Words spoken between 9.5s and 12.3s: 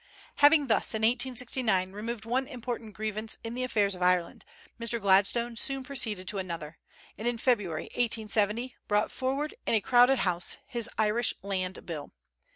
in a crowded House, his Irish Land Bill.